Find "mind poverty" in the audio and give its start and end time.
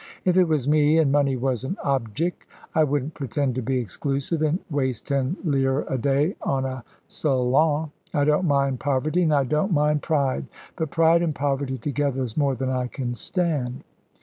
8.47-9.21